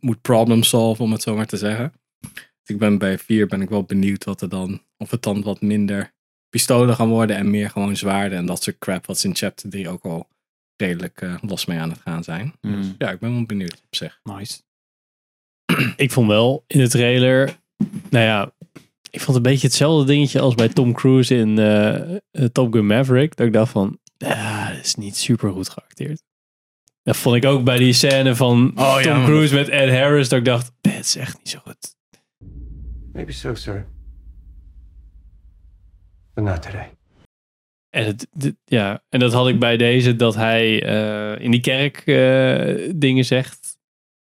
moet 0.00 0.20
problem 0.20 0.62
solven, 0.62 1.04
om 1.04 1.12
het 1.12 1.22
zo 1.22 1.36
maar 1.36 1.46
te 1.46 1.56
zeggen. 1.56 1.92
Dus 2.20 2.74
ik 2.74 2.78
ben 2.78 2.98
bij 2.98 3.18
4 3.18 3.46
ben 3.46 3.62
ik 3.62 3.68
wel 3.68 3.84
benieuwd 3.84 4.24
wat 4.24 4.40
er 4.40 4.48
dan, 4.48 4.82
of 5.02 5.10
het 5.10 5.22
dan 5.22 5.42
wat 5.42 5.60
minder 5.60 6.12
pistolen 6.50 6.94
gaan 6.94 7.08
worden 7.08 7.36
en 7.36 7.50
meer 7.50 7.70
gewoon 7.70 7.96
zwaarden 7.96 8.38
en 8.38 8.46
dat 8.46 8.62
soort 8.62 8.78
crap 8.78 9.06
wat 9.06 9.18
ze 9.18 9.28
in 9.28 9.36
chapter 9.36 9.70
3 9.70 9.88
ook 9.88 10.04
al 10.04 10.28
redelijk 10.76 11.20
eh, 11.20 11.34
los 11.40 11.66
mee 11.66 11.78
aan 11.78 11.90
het 11.90 12.00
gaan 12.00 12.24
zijn. 12.24 12.54
Mm. 12.60 12.94
Ja, 12.98 13.10
ik 13.10 13.18
ben 13.18 13.32
wel 13.32 13.46
benieuwd 13.46 13.82
op 13.86 13.94
zich. 13.94 14.20
Nice. 14.22 14.60
Ik 15.96 16.10
vond 16.10 16.28
wel 16.28 16.64
in 16.66 16.78
de 16.78 16.88
trailer, 16.88 17.58
nou 18.10 18.24
ja, 18.24 18.52
ik 19.10 19.20
vond 19.20 19.36
een 19.36 19.42
beetje 19.42 19.66
hetzelfde 19.66 20.06
dingetje 20.06 20.40
als 20.40 20.54
bij 20.54 20.68
Tom 20.68 20.92
Cruise 20.92 21.34
in 21.34 21.58
eh, 21.58 22.14
eh, 22.14 22.20
Top 22.52 22.72
Gun 22.72 22.86
Maverick. 22.86 23.36
Dat 23.36 23.46
ik 23.46 23.52
dacht 23.52 23.72
van, 23.72 23.98
ja, 24.16 24.72
dat 24.72 24.84
is 24.84 24.94
niet 24.94 25.16
super 25.16 25.52
goed 25.52 25.68
geacteerd. 25.68 26.22
Dat 27.02 27.16
vond 27.16 27.36
ik 27.36 27.44
ook 27.44 27.64
bij 27.64 27.78
die 27.78 27.92
scène 27.92 28.36
van 28.36 28.72
Oh, 28.74 28.94
ja, 28.96 29.02
Tom 29.02 29.16
maar 29.16 29.24
Cruise 29.24 29.54
met 29.54 29.68
Ed 29.68 29.90
Harris. 29.90 30.28
Dat 30.28 30.38
ik 30.38 30.44
dacht, 30.44 30.72
"Nee, 30.80 30.94
het 30.94 31.04
is 31.04 31.16
echt 31.16 31.38
niet 31.38 31.48
zo 31.48 31.58
goed. 31.58 31.94
Maybe 33.12 33.32
so, 33.32 33.54
sir. 33.54 33.86
Not 36.34 36.62
today. 36.62 36.90
En, 37.90 38.04
het, 38.04 38.26
dit- 38.32 38.56
ja, 38.64 39.02
en 39.08 39.18
dat 39.20 39.32
had 39.32 39.48
ik 39.48 39.58
bij 39.58 39.76
deze, 39.76 40.16
dat 40.16 40.34
hij 40.34 40.82
eh, 40.82 41.44
in 41.44 41.50
die 41.50 41.60
kerk 41.60 42.02
eh, 42.06 42.92
dingen 42.96 43.24
zegt. 43.24 43.80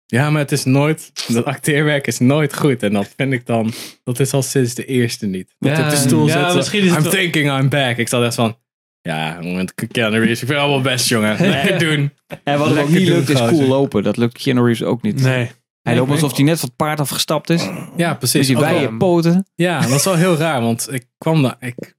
Ja, 0.06 0.30
maar 0.30 0.42
het 0.42 0.52
is 0.52 0.64
nooit, 0.64 1.12
dat 1.28 1.46
acteerwerk 1.46 2.08
is 2.08 2.20
nooit 2.20 2.56
goed. 2.56 2.84
En 2.84 2.94
dat 2.94 3.14
vind 3.16 3.34
ik 3.34 3.46
dan, 3.46 3.72
dat 4.04 4.20
is 4.20 4.34
al 4.34 4.42
sinds 4.42 4.74
de 4.74 4.86
eerste 4.86 5.26
niet. 5.26 5.56
Dat 5.60 5.78
Ja, 5.78 5.84
op 5.84 5.90
de 5.90 5.96
stoel 5.96 6.28
ja, 6.28 6.56
het 6.56 6.74
I'm 6.74 7.02
wel- 7.02 7.12
thinking 7.12 7.60
I'm 7.60 7.70
back. 7.70 7.98
Ik 7.98 8.08
zat 8.08 8.24
echt 8.24 8.36
van, 8.36 8.58
ja, 9.02 9.40
met 9.42 9.74
Keanu 9.92 10.18
Reeves, 10.18 10.32
ik 10.32 10.38
vind 10.38 10.50
het 10.50 10.58
allemaal 10.60 10.82
best, 10.82 11.08
jongen. 11.08 11.40
Lekker 11.50 11.80
doen. 11.80 12.12
En 12.44 12.60
wat 12.60 12.78
ook 12.78 12.90
niet 12.90 13.08
lukt 13.08 13.30
is 13.30 13.40
cool 13.40 13.68
lopen. 13.68 14.04
Dat 14.04 14.18
lukt 14.18 14.38
Keanu 14.42 14.62
Reeves 14.66 14.84
ook 14.84 15.02
niet. 15.02 15.22
Nee. 15.22 15.50
Hij 15.88 15.96
loopt 15.96 16.12
alsof 16.12 16.36
hij 16.36 16.46
net 16.46 16.60
van 16.60 16.68
het 16.68 16.78
paard 16.78 17.00
afgestapt 17.00 17.50
is. 17.50 17.64
Ja, 17.96 18.10
Dus 18.10 18.18
precies. 18.18 18.48
die 18.48 18.58
wel- 18.58 18.74
wijde 18.74 18.98
poten. 18.98 19.46
Ja, 19.56 19.82
dat 19.82 19.90
is 19.90 20.04
wel 20.06 20.16
heel 20.16 20.36
raar, 20.36 20.62
want 20.62 20.88
ik 20.94 21.06
kwam 21.18 21.42
daar. 21.42 21.58
Ik, 21.60 21.96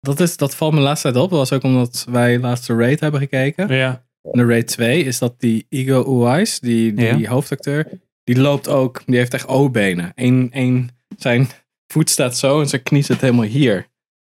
dat, 0.00 0.20
is, 0.20 0.36
dat 0.36 0.54
valt 0.54 0.72
me 0.74 0.80
laatst 0.80 1.02
tijd 1.02 1.16
op. 1.16 1.30
Dat 1.30 1.38
was 1.38 1.52
ook 1.52 1.62
omdat 1.62 2.06
wij 2.10 2.38
laatste 2.38 2.74
Raid 2.76 3.00
hebben 3.00 3.20
gekeken. 3.20 3.74
Ja. 3.74 4.04
De 4.22 4.46
Raid 4.46 4.66
2 4.66 5.04
is 5.04 5.18
dat 5.18 5.40
die 5.40 5.66
Igo 5.68 6.04
Uwais, 6.18 6.60
die, 6.60 6.92
die 6.94 7.16
Ja. 7.18 7.28
hoofdacteur, 7.30 7.88
die 8.24 8.40
loopt 8.40 8.68
ook, 8.68 9.02
die 9.06 9.16
heeft 9.16 9.34
echt 9.34 9.46
O-benen. 9.48 10.12
Eén, 10.14 10.48
één, 10.52 10.88
zijn 11.16 11.48
voet 11.86 12.10
staat 12.10 12.36
zo 12.36 12.60
en 12.60 12.68
zijn 12.68 12.82
knie 12.82 13.02
zit 13.02 13.20
helemaal 13.20 13.44
hier. 13.44 13.86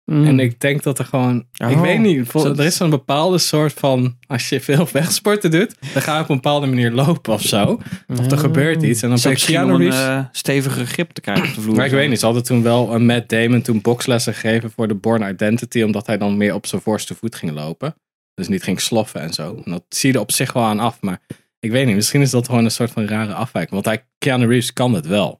En 0.09 0.39
ik 0.39 0.59
denk 0.59 0.83
dat 0.83 0.99
er 0.99 1.05
gewoon, 1.05 1.45
ik 1.53 1.67
Oh. 1.75 1.81
weet 1.81 1.99
niet, 1.99 2.27
vol- 2.27 2.45
er 2.45 2.65
is 2.65 2.75
zo'n 2.75 2.89
bepaalde 2.89 3.37
soort 3.37 3.73
van, 3.73 4.15
als 4.27 4.49
je 4.49 4.61
veel 4.61 4.87
wegsporten 4.91 5.51
doet, 5.51 5.75
dan 5.93 6.01
ga 6.01 6.15
je 6.15 6.21
op 6.23 6.29
een 6.29 6.35
bepaalde 6.35 6.67
manier 6.67 6.91
lopen 6.91 7.33
of 7.33 7.41
zo. 7.41 7.79
Of 8.07 8.31
er 8.31 8.37
gebeurt 8.37 8.83
iets 8.83 9.01
en 9.01 9.09
dan 9.09 9.19
ben 9.23 9.35
Keanu 9.35 9.73
om 9.73 9.81
een 9.81 9.91
eh, 9.91 10.23
stevige 10.31 10.85
grip 10.85 11.11
te 11.11 11.21
krijgen 11.21 11.47
op 11.47 11.55
de 11.55 11.61
vloer? 11.61 11.75
Maar 11.75 11.85
ik 11.85 11.91
weet 11.91 12.09
niet, 12.09 12.19
ze 12.19 12.25
hadden 12.25 12.43
toen 12.43 12.63
wel 12.63 12.93
een 12.93 13.05
Matt 13.05 13.29
Damon 13.29 13.61
toen 13.61 13.81
boxlessen 13.81 14.33
gegeven 14.33 14.71
voor 14.71 14.87
de 14.87 14.95
Born 14.95 15.29
Identity, 15.29 15.81
omdat 15.81 16.07
hij 16.07 16.17
dan 16.17 16.37
meer 16.37 16.53
op 16.53 16.65
zijn 16.65 16.81
voorste 16.81 17.15
voet 17.15 17.35
ging 17.35 17.51
lopen. 17.51 17.95
Dus 18.33 18.47
niet 18.47 18.63
ging 18.63 18.81
sloffen 18.81 19.21
en 19.21 19.33
zo. 19.33 19.61
En 19.65 19.71
dat 19.71 19.83
zie 19.89 20.09
je 20.09 20.15
er 20.15 20.21
op 20.21 20.31
zich 20.31 20.53
wel 20.53 20.63
aan 20.63 20.79
af, 20.79 20.97
maar 21.01 21.19
ik 21.59 21.71
weet 21.71 21.85
niet, 21.85 21.95
misschien 21.95 22.21
is 22.21 22.29
dat 22.29 22.45
gewoon 22.45 22.63
een 22.65 22.71
soort 22.71 22.91
van 22.91 23.07
rare 23.07 23.33
afwijking. 23.33 23.73
Want 23.73 23.85
hij, 23.85 24.05
Keanu 24.17 24.47
Reeves 24.47 24.73
kan 24.73 24.93
het 24.93 25.07
wel. 25.07 25.39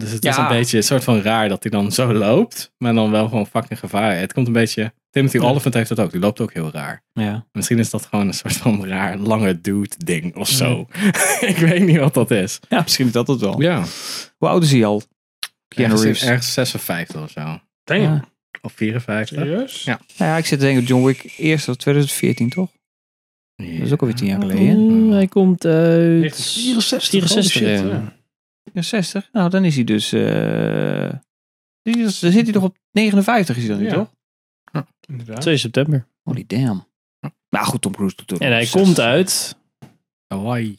Dus 0.00 0.10
het 0.10 0.24
is 0.24 0.36
een 0.36 0.48
beetje 0.48 0.76
een 0.76 0.82
soort 0.82 1.04
van 1.04 1.20
raar 1.20 1.48
dat 1.48 1.62
hij 1.62 1.72
dan 1.72 1.92
zo 1.92 2.12
loopt. 2.12 2.72
Maar 2.78 2.94
dan 2.94 3.10
wel 3.10 3.28
gewoon 3.28 3.46
fucking 3.46 3.78
gevaar. 3.78 4.18
Het 4.18 4.32
komt 4.32 4.46
een 4.46 4.52
beetje... 4.52 4.92
Timothy 5.10 5.38
ja. 5.38 5.70
Heeft 5.70 5.88
dat 5.88 6.00
ook. 6.00 6.10
Die 6.10 6.20
loopt 6.20 6.40
ook 6.40 6.52
heel 6.52 6.70
raar. 6.72 7.02
Ja. 7.12 7.46
Misschien 7.52 7.78
is 7.78 7.90
dat 7.90 8.06
gewoon 8.06 8.26
een 8.26 8.34
soort 8.34 8.56
van 8.56 8.86
raar 8.86 9.16
lange 9.16 9.60
dude 9.60 9.90
ding 9.98 10.36
of 10.36 10.48
zo. 10.48 10.86
Mhm. 10.88 11.06
Ik 11.52 11.56
weet 11.56 11.82
niet 11.82 11.96
wat 11.96 12.14
dat 12.14 12.30
is. 12.30 12.60
Ja, 12.68 12.80
misschien 12.80 13.06
is 13.06 13.12
dat 13.12 13.26
het 13.26 13.40
wel. 13.40 13.60
Ja. 13.60 13.84
Hoe 14.36 14.48
oud 14.48 14.62
is 14.62 14.72
hij 14.72 14.84
al? 14.84 15.02
Keanu 15.68 16.08
is 16.08 16.22
echt 16.22 16.44
56 16.44 17.22
of 17.22 17.30
zo. 17.30 17.60
Of 18.62 18.72
54. 18.72 19.38
Serieus? 19.38 19.82
Ja. 19.82 20.00
ja. 20.16 20.36
Ik 20.36 20.46
zit 20.46 20.60
denk 20.60 20.78
ik 20.78 20.88
John 20.88 21.04
Wick 21.04 21.34
eerst 21.36 21.68
of 21.68 21.76
2014 21.76 22.48
toch? 22.48 22.70
Dat 23.56 23.66
is 23.66 23.92
ook 23.92 24.00
alweer 24.00 24.16
tien 24.16 24.26
jaar 24.26 24.40
geleden. 24.40 25.10
Hij 25.10 25.26
komt 25.26 25.64
uit... 25.64 26.36
64. 26.36 27.10
64, 27.10 27.52
64 27.52 28.15
60. 28.84 29.28
Nou, 29.32 29.50
dan 29.50 29.64
is 29.64 29.74
hij 29.74 29.84
dus. 29.84 30.12
Uh, 30.12 31.12
dan 31.82 32.10
zit 32.10 32.32
hij 32.32 32.52
toch 32.52 32.62
op 32.62 32.76
59 32.90 33.56
is 33.56 33.62
hij 33.62 33.72
dan 33.72 33.82
nu, 33.82 33.90
toch? 33.90 34.12
Ja, 34.72 34.86
inderdaad. 35.08 35.40
2 35.40 35.56
september. 35.56 36.06
Holy 36.22 36.44
damn. 36.46 36.86
Nou 37.48 37.66
goed, 37.66 37.82
Tom 37.82 37.92
Cruise 37.92 38.16
doet 38.16 38.30
het. 38.30 38.40
En 38.40 38.52
hij 38.52 38.66
komt 38.66 39.00
uit. 39.00 39.56
Hawaii. 40.26 40.78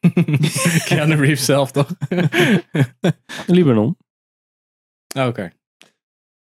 Keanu 0.86 1.14
Reef 1.14 1.40
zelf 1.40 1.70
toch? 1.72 1.90
Libanon. 3.46 3.96
Ah, 5.16 5.28
oké. 5.28 5.28
Okay. 5.28 5.52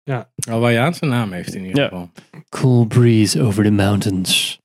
Ja. 0.03 0.31
Hawaiiaanse 0.49 1.05
naam 1.05 1.31
heeft 1.31 1.53
in 1.53 1.65
ieder 1.65 1.83
geval. 1.83 2.11
Cool 2.49 2.85
breeze 2.85 3.41
over 3.41 3.63
the 3.63 3.71
mountains 3.71 4.59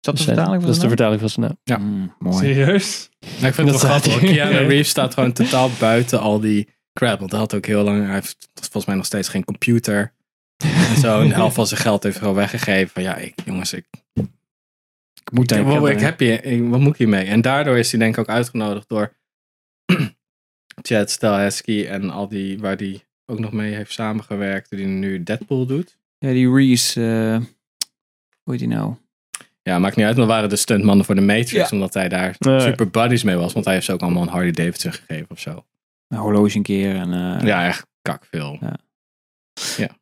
dat 0.00 0.16
de 0.16 0.22
Zijn- 0.22 0.34
vertaling 0.36 0.62
van 0.62 0.70
Dat 0.70 0.76
is 0.76 0.82
de 0.82 0.88
vertaling 0.88 1.20
van 1.20 1.28
zijn 1.28 1.46
naam. 1.46 1.58
Ja. 1.62 1.76
Mm, 1.78 2.14
mooi. 2.18 2.36
Serieus? 2.36 3.08
Nou, 3.20 3.46
ik 3.46 3.54
vind 3.54 3.56
het 3.56 3.80
Dat 3.80 3.82
wel 3.90 3.98
grappig. 4.00 4.30
Keanu 4.30 4.56
Reeves 4.66 4.88
staat 4.88 5.14
gewoon 5.14 5.32
totaal 5.32 5.70
buiten 5.78 6.20
al 6.20 6.40
die 6.40 6.68
crap. 6.92 7.18
Want 7.18 7.30
hij 7.30 7.40
had 7.40 7.54
ook 7.54 7.66
heel 7.66 7.82
lang, 7.82 8.04
hij 8.04 8.14
heeft 8.14 8.48
volgens 8.54 8.84
mij 8.86 8.94
nog 8.94 9.06
steeds 9.06 9.28
geen 9.28 9.44
computer. 9.44 10.12
En 10.56 10.96
zo 10.96 11.20
een 11.20 11.32
helft 11.32 11.54
van 11.54 11.66
zijn 11.66 11.80
geld 11.80 12.02
heeft 12.02 12.18
gewoon 12.18 12.34
weggegeven. 12.34 12.88
Van 12.92 13.02
ja, 13.02 13.16
ik, 13.16 13.34
jongens, 13.44 13.72
ik, 13.72 13.86
Ik 14.12 15.32
moet 15.32 15.42
ik, 15.42 15.48
denken. 15.56 15.80
wat, 15.80 15.90
ik 15.90 16.00
heb 16.00 16.20
je, 16.20 16.40
ik- 16.40 16.68
wat 16.68 16.80
moet 16.80 16.92
ik 16.92 16.98
hiermee? 16.98 17.26
En 17.26 17.40
daardoor 17.40 17.78
is 17.78 17.90
hij 17.90 18.00
denk 18.00 18.14
ik 18.14 18.20
ook 18.20 18.28
uitgenodigd 18.28 18.88
door 18.88 19.12
Chad 20.82 21.10
Stahelski 21.10 21.84
en 21.86 22.10
al 22.10 22.28
die, 22.28 22.58
waar 22.58 22.76
hij 22.76 23.04
ook 23.26 23.38
nog 23.38 23.52
mee 23.52 23.74
heeft 23.74 23.92
samengewerkt. 23.92 24.70
Die 24.70 24.86
nu 24.86 25.22
Deadpool 25.22 25.66
doet. 25.66 25.98
Ja, 26.18 26.30
die 26.32 26.52
Reese, 26.54 27.00
eh, 27.00 27.46
hoe 28.42 28.52
heet 28.52 28.58
die 28.58 28.68
nou? 28.68 28.94
Ja, 29.68 29.78
maakt 29.78 29.96
niet 29.96 30.06
uit, 30.06 30.16
maar 30.16 30.26
waren 30.26 30.48
de 30.48 30.56
stuntmannen 30.56 31.04
voor 31.04 31.14
de 31.14 31.20
Matrix. 31.20 31.50
Ja. 31.52 31.68
Omdat 31.70 31.94
hij 31.94 32.08
daar 32.08 32.34
Nee. 32.38 32.60
super 32.60 32.90
buddies 32.90 33.22
mee 33.22 33.36
was. 33.36 33.52
Want 33.52 33.64
hij 33.64 33.74
heeft 33.74 33.86
ze 33.86 33.92
ook 33.92 34.00
allemaal 34.02 34.22
een 34.22 34.28
Harley 34.28 34.50
Davidson 34.50 34.92
gegeven 34.92 35.30
of 35.30 35.40
zo. 35.40 35.64
Een 36.08 36.18
horloge 36.18 36.56
een 36.56 36.62
keer. 36.62 36.94
En, 36.96 37.12
eh, 37.12 37.46
Ja, 37.46 37.66
echt 37.66 37.86
kakveel. 38.02 38.58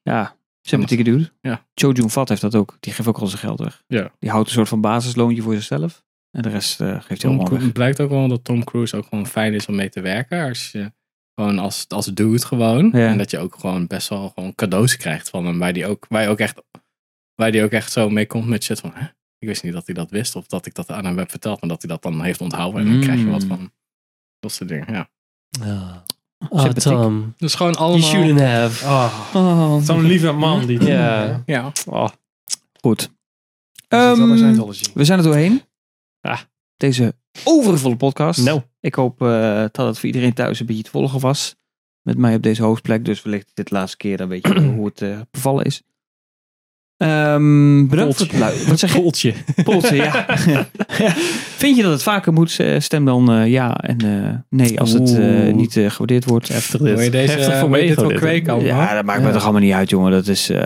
ja, 0.03 0.37
sympathieke 0.63 1.03
dude. 1.05 1.31
Ja. 1.41 1.67
Cho 1.75 1.91
Jun 1.93 2.11
Fat 2.11 2.29
heeft 2.29 2.41
dat 2.41 2.55
ook. 2.55 2.77
Die 2.81 2.93
geeft 2.93 3.09
ook 3.09 3.19
al 3.19 3.27
zijn 3.27 3.41
geld 3.41 3.59
weg. 3.61 3.83
Ja. 3.87 4.11
Die 4.19 4.31
houdt 4.31 4.49
een 4.49 4.55
soort 4.55 4.69
van 4.69 4.81
basisloontje 4.81 5.43
voor 5.43 5.55
zichzelf. 5.55 6.05
En 6.31 6.43
de 6.43 6.49
rest 6.49 6.81
eh, 6.81 7.01
geeft 7.03 7.23
hij 7.23 7.31
allemaal. 7.31 7.59
Het 7.61 7.73
blijkt 7.73 8.01
ook 8.01 8.11
wel 8.11 8.29
dat 8.29 8.45
Tom 8.45 8.65
Cruise 8.65 8.97
ook 8.97 9.07
gewoon 9.09 9.27
fijn 9.27 9.55
is 9.55 9.67
om 9.67 9.75
mee 9.75 9.89
te 9.89 10.01
werken. 10.01 10.49
Als 10.49 10.73
je 10.73 10.93
gewoon 11.35 11.59
als, 11.59 11.85
als 11.89 12.07
dude 12.07 12.47
gewoon. 12.47 12.91
Ja. 12.93 13.09
En 13.09 13.19
dat 13.19 13.31
je 13.31 13.39
ook 13.39 13.55
gewoon 13.55 13.87
best 13.87 14.09
wel 14.09 14.29
gewoon 14.35 14.55
cadeaus 14.55 14.97
krijgt 14.97 15.31
van 15.31 15.47
hem. 15.47 15.59
Waar 15.59 15.73
die 15.73 15.87
ook, 15.87 16.07
waar 16.09 16.23
je 16.23 16.29
ook 16.29 16.39
echt, 16.39 16.63
waar 17.35 17.53
die 17.53 17.63
ook 17.65 17.71
echt 17.71 17.93
zo 17.93 18.11
mee 18.11 18.27
komt 18.27 18.47
met 18.47 18.65
shit 18.65 18.81
van. 18.81 18.93
Hè? 18.95 19.07
Ik 19.47 19.53
wist 19.53 19.65
niet 19.65 19.73
dat 19.73 19.87
hij 19.87 19.95
dat 19.95 20.11
wist. 20.11 20.37
Of 20.37 20.47
dat 20.47 20.67
ik 20.67 20.75
dat 20.75 20.91
aan 20.91 21.05
hem 21.05 21.19
heb 21.19 21.31
verteld. 21.31 21.61
Maar 21.61 21.71
dat 21.71 21.83
hij 21.83 21.91
dat 21.91 22.03
dan 22.03 22.23
heeft 22.23 22.41
onthouden. 22.41 22.81
En 22.81 22.87
dan 22.87 22.97
Mm. 22.97 23.03
krijg 23.03 23.19
je 23.21 23.27
wat 23.31 23.45
van. 23.45 23.71
Dat 24.41 24.53
soort 24.53 24.69
dingen, 24.69 24.93
ja. 24.93 25.09
Oh, 26.49 26.61
Sympathiek. 26.61 26.93
Tom. 26.93 27.35
Dus 27.37 27.55
gewoon 27.55 27.73
You 27.73 27.85
allemaal... 27.85 28.09
shouldn't 28.09 28.41
have. 28.41 28.85
Oh, 28.87 29.35
Oh, 29.35 29.83
Zo'n 29.83 30.03
lieve 30.05 30.33
man. 30.33 30.67
Die 30.67 30.85
Ja. 30.85 31.43
Ja. 31.47 31.73
Oh. 31.87 32.09
goed. 32.81 33.11
Ehm, 33.89 34.29
we 34.95 35.05
zijn 35.05 35.19
er 35.19 35.25
doorheen. 35.25 35.63
Ah. 36.21 36.41
Deze 36.77 37.15
overvolle 37.45 37.97
podcast. 37.97 38.45
Nou. 38.45 38.63
Ik 38.81 38.95
hoop 38.95 39.23
eh, 39.23 39.65
dat 39.73 39.87
het 39.87 39.99
voor 39.99 40.07
iedereen 40.07 40.33
thuis 40.35 40.61
een 40.61 40.67
beetje 40.67 40.83
te 40.83 40.91
volgen 40.91 41.21
was. 41.21 41.57
Met 42.03 42.19
mij 42.19 42.35
op 42.35 42.43
deze 42.43 42.63
hoofdplek. 42.63 43.05
Dus 43.05 43.23
wellicht 43.23 43.51
dit 43.55 43.71
laatste 43.71 43.97
keer 43.97 44.17
dan 44.17 44.29
weet 44.29 44.47
je 44.47 44.61
hoe 44.61 44.87
het 44.87 45.03
eh, 45.03 45.21
bevallen 45.31 45.65
is. 45.65 45.83
Ehm, 46.97 47.87
bedankt 47.87 48.17
voor 48.17 48.27
het 48.27 48.39
luisteren. 48.39 48.69
Wat 48.69 48.79
zeg 48.79 48.95
je? 49.23 49.35
Poltje. 49.65 49.95
Ja. 49.97 50.27
Ja. 50.99 51.13
Vind 51.57 51.77
je 51.77 51.83
dat 51.83 51.93
het 51.93 52.03
vaker 52.03 52.33
moet? 52.33 52.59
eh, 52.61 52.81
Stem 52.81 53.05
dan 53.05 53.33
eh, 53.33 53.47
ja 53.51 53.75
en 53.77 53.99
eh, 54.25 54.35
nee 54.59 54.81
als 54.81 54.93
het 54.93 55.15
eh, 55.19 55.19
Oeh. 55.25 55.55
niet 55.55 55.77
eh, 55.77 55.91
gewaardeerd 55.91 56.25
wordt. 56.25 56.49
Heftig 56.49 56.81
Wil 56.81 56.91
je 56.91 56.97
dit. 56.97 57.13
deze, 57.13 57.33
Heftig 57.33 57.59
voor 57.59 57.79
je 57.79 57.87
dit 57.87 57.97
wel 57.97 58.09
dit. 58.09 58.19
kweken? 58.19 58.61
Ja, 58.65 58.95
dat 58.95 59.05
maakt 59.05 59.23
me 59.23 59.33
toch 59.33 59.43
allemaal 59.43 59.61
niet 59.61 59.73
uit, 59.73 59.91
jongen. 59.91 60.11
Dat 60.11 60.27
is 60.27 60.51
eh 60.51 60.59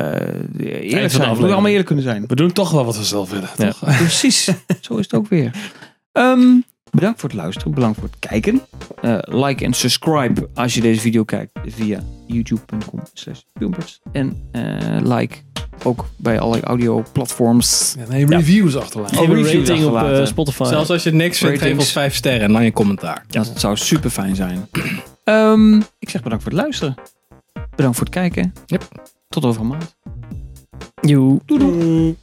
eerlijk 0.60 1.10
zijn. 1.12 1.36
We 1.36 1.42
allemaal 1.42 1.66
eerlijk 1.66 1.86
kunnen 1.86 2.04
zijn. 2.04 2.24
We 2.26 2.34
doen 2.34 2.52
toch 2.52 2.70
wel 2.70 2.84
wat 2.84 2.96
we 2.96 3.04
zelf 3.04 3.30
willen, 3.30 3.48
Ja. 3.56 3.64
toch? 3.70 3.78
Precies. 3.96 4.44
Zo 4.80 4.96
is 4.96 5.04
het 5.04 5.14
ook 5.14 5.28
weer. 5.28 5.50
Ehm, 6.12 6.40
bedankt 6.90 7.20
voor 7.20 7.28
het 7.28 7.38
luisteren. 7.38 7.74
Bedankt 7.74 7.98
voor 7.98 8.08
het 8.08 8.18
kijken. 8.30 8.60
Eh, 9.02 9.18
like 9.20 9.64
en 9.64 9.72
subscribe 9.72 10.48
als 10.54 10.74
je 10.74 10.80
deze 10.80 11.00
video 11.00 11.24
kijkt 11.24 11.52
via 11.66 12.02
youtube.com 12.26 13.00
slash. 13.14 13.38
En 14.12 14.48
eh, 14.52 14.62
like 15.16 15.36
ook 15.82 16.04
bij 16.16 16.40
alle 16.40 16.60
audio 16.60 17.04
platforms. 17.12 17.94
Ja, 17.98 18.04
nee, 18.08 18.26
reviews 18.26 18.76
achterlaten. 18.76 19.16
Oh, 19.16 19.22
Geef 19.22 19.30
een 19.30 19.42
reviews 19.42 19.68
rating 19.68 19.86
op 19.86 19.96
eh. 19.96 20.26
Spotify. 20.26 20.64
Zelfs 20.64 20.90
als 20.90 21.02
je 21.02 21.12
niks 21.12 21.38
vindt, 21.38 21.62
geef 21.62 21.78
ons 21.78 21.92
vijf 21.92 22.14
sterren 22.14 22.40
en 22.40 22.52
dan 22.52 22.64
je 22.64 22.72
commentaar. 22.72 23.24
Dat 23.28 23.52
zou 23.56 23.76
super 23.76 24.10
fijn 24.10 24.36
zijn. 24.36 24.68
Ehm, 25.24 25.76
ik 25.98 26.10
zeg 26.10 26.22
bedankt 26.22 26.44
voor 26.44 26.52
het 26.52 26.60
luisteren. 26.60 26.94
Bedankt 27.76 27.96
voor 27.96 28.06
het 28.06 28.14
kijken. 28.14 28.52
Yep. 28.66 28.88
Tot 29.28 29.44
over 29.44 29.60
een 29.60 29.66
maand. 29.66 29.96
Doei. 31.46 32.16